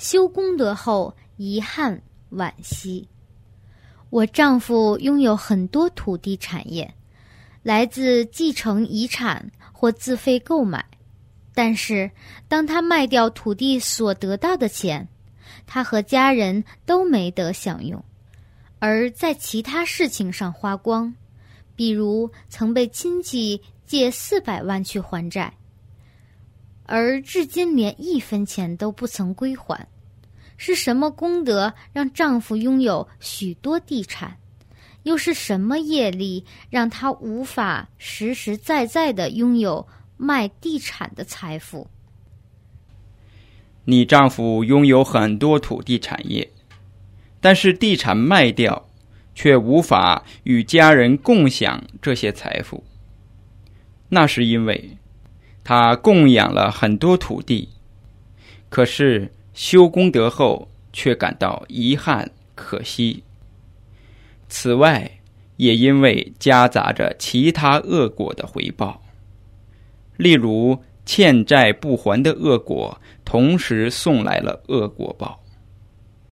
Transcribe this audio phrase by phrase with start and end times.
[0.00, 2.00] 修功德后遗憾
[2.32, 3.06] 惋惜。
[4.08, 6.94] 我丈夫拥有很多土地产业，
[7.62, 10.82] 来自继承遗产或自费购买，
[11.54, 12.10] 但是
[12.48, 15.06] 当他卖掉土地所得到的钱，
[15.66, 18.02] 他和家人都没得享用，
[18.78, 21.14] 而在其他事情上花光，
[21.76, 25.52] 比如曾被亲戚借四百万去还债，
[26.90, 29.86] 而至今连一分钱都不曾归还。
[30.56, 34.36] 是什么功德让丈夫拥有许多地产？
[35.04, 39.86] 又是什么业力让他无法实实在在的拥有
[40.16, 41.86] 卖地产的财富？
[43.84, 46.50] 你丈夫拥有很多土地产业，
[47.40, 48.88] 但是地产卖掉，
[49.34, 52.84] 却无法与家人共享这些财富。
[54.08, 54.98] 那是因为
[55.64, 57.68] 他供养了很多土地，
[58.68, 59.30] 可是。
[59.52, 63.22] 修功德后，却感到遗憾可惜。
[64.48, 65.10] 此外，
[65.56, 69.02] 也因为夹杂着其他恶果的回报，
[70.16, 75.42] 例如欠债不还的恶果，同时送来了恶果报。